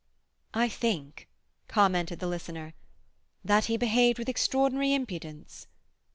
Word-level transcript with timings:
"I 0.55 0.67
think," 0.67 1.27
commented 1.67 2.17
the 2.17 2.25
listener, 2.27 2.73
"that 3.45 3.65
he 3.65 3.77
behaved 3.77 4.17
with 4.17 4.29
extraordinary 4.29 4.95
impudence." 4.95 5.67